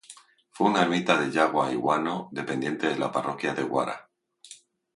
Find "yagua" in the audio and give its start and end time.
1.29-1.71